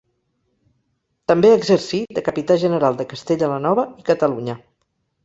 [1.31, 4.57] També exercí de Capità General de Castella la Nova i Catalunya.